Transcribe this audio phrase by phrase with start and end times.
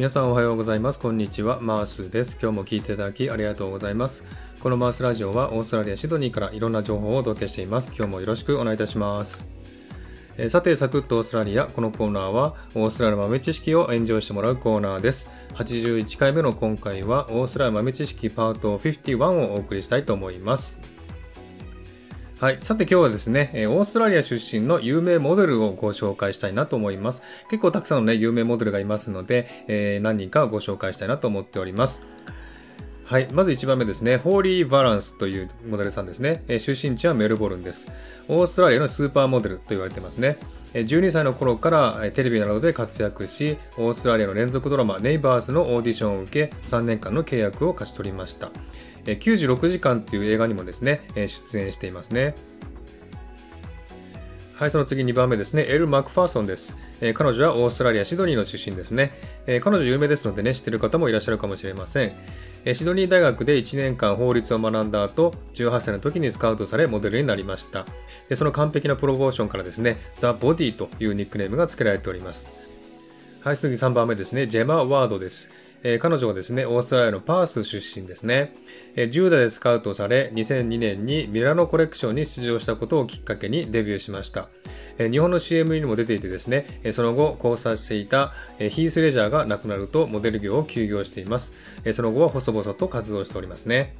[0.00, 0.98] 皆さんおはようございます。
[0.98, 1.60] こんにちは。
[1.60, 2.38] マースです。
[2.40, 4.24] 今日も聞いていただきありがとうございます。
[4.62, 7.92] このマースラジオはオーストラリア・シドニーからいろんな情報をお届けしています。
[7.94, 9.44] 今日もよろしくお願いいたします。
[10.38, 11.66] えさて、サクッとオーストラリア。
[11.66, 15.30] このコーナーはオーストラリア豆知識をエンジョイしてもらうコーナーです。
[15.56, 20.78] 81回目の今回はオーストラリア豆知識パート51をお送りしたいと思います。
[22.40, 22.58] はい。
[22.62, 27.20] さて今日はですね、オーストラリア出身の有名モデルをご紹介したいなと思います。
[27.50, 32.08] 結構たくさんのね、有名モデルがいますので、えー、何人かご紹介したいなと思っております。
[33.04, 33.28] はい。
[33.30, 34.16] まず1番目ですね。
[34.16, 36.42] ホーリー・バランスというモデルさんですね。
[36.48, 37.88] 出身地はメルボルンです。
[38.28, 40.38] オーストラリアのスーパーモデルと言われてますね。
[40.74, 48.50] 12歳の頃からテレビなどで活躍し、オーストラリアの連続ドラマネイバーズのオーディションを受け、3年間の契約を勝ち取りました。
[49.04, 52.34] 96時間という映画にもですね、出演していますね。
[54.60, 55.64] はい、その次2番目ですね。
[55.66, 56.76] エル・マクファーソンです。
[57.00, 59.10] えー、彼女はオーストラリア・シドニーの出身ですね、
[59.46, 62.12] えー、彼女有名ですのでね、知ってる方もいらっしゃるかもしれません。
[62.66, 67.86] えー、シドニー大学で1年間法律を学んだ後、18歳の時にスカウトされモデルになりました。
[68.28, 72.68] でその完璧なプロポーションからですね、ザ・ボディというニックネームが付けられております。
[73.42, 74.46] はい、次3番目ですね。
[74.46, 75.50] ジェマ・ワードです。
[75.82, 78.52] えー、彼女はですね、オーストラリアのパース出身ですね、
[78.96, 84.48] えー、10代でスカウトされ、2002年にミラノコレクションに出場したことをきっかけにデビューしました。
[84.98, 91.52] えー、日本の CM にも出ていてですね、えその後交際していた、えヒース・レジャーが亡くなるとモデル業を休業しています。
[91.84, 93.94] えその後は細々と活動しておりますね。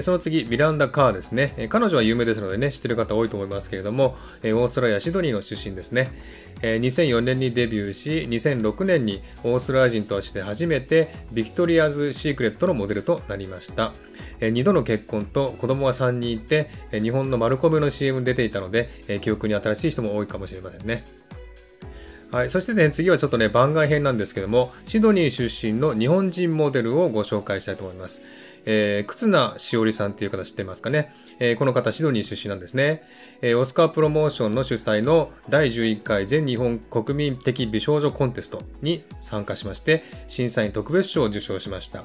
[0.00, 1.66] その次、ミランダ・カーですね。
[1.68, 6.10] 彼女は有名ですのでね、知ってる方多いと思いますけれども、オーストラリア・シドニーの出身ですね。
[6.62, 13.92] 2004年にデビューし、2006年にオーストラリア人として初めてビクトリアズ・シークレットのモデルとなりました。
[14.40, 18.88] 2度の結婚と子供が3人いて、日本のマルコメの CM に出ていたので、
[19.20, 21.04] 記憶に新しい人も多いかもしれませんね。
[22.30, 22.50] はい。
[22.50, 28.22] そしてね、次はちょっとね、番外編なんですけども、シドニー出身の日本人モデルをご紹介したいと思います。
[28.64, 33.02] えー、忽那しおりさんっていう方知ってますかね、えー、この方シドニー出身なんですね、
[33.40, 42.04] えー、オスカープロモーションの主催の第11回全日本国民的美少女コンテストに参加しまして、審査員特別賞を受賞しました。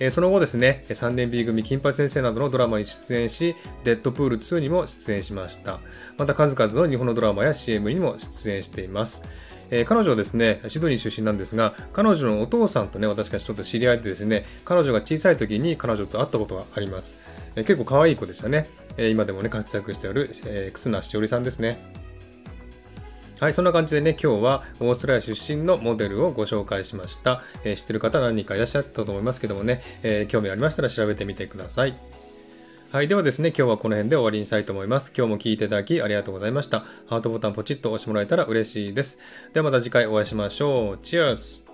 [0.00, 3.54] えーその後ですね、3年 B 組金八先生などのドラマに出演し、
[3.84, 5.80] デッドプール2にも出演しました。
[6.18, 9.22] また数々の日本のドラマや CM にも出演しています。
[9.70, 17.18] えー、彼女はですね、シドニー出身なんですが、彼女のお父さんとね、私がちょっと知り合えてですね、彼女が小さい時に彼女と会ったことがあります。
[17.56, 18.66] えー、結構可愛い子でしたね。
[18.96, 21.78] えー、今でもね、活躍しておる、えー、忽那しおりさんですね。
[23.40, 27.42] はい、そんな感じでね、今日はオーストラリア出身のモデルをご紹介しました。
[27.64, 31.94] えー、知ってる方何人かいらっしゃったと思いますけどもね、えー、興味ありましたら調べてみてください。
[32.94, 33.08] はい。
[33.08, 35.12] ではですね、今日はこの辺で終わりにしたいと思います。
[35.18, 36.84] 今日も聴いていただきありがとうございました。
[37.08, 39.18] ハートボタンポチッと押してもらえたら嬉しいです。
[39.52, 40.98] ではまた次回お会いしましょう。
[40.98, 41.64] チアーズ